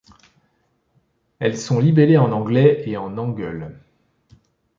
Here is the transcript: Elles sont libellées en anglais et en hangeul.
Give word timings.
Elles 1.37 1.59
sont 1.59 1.77
libellées 1.79 2.17
en 2.17 2.31
anglais 2.31 2.81
et 2.89 2.97
en 2.97 3.19
hangeul. 3.19 3.79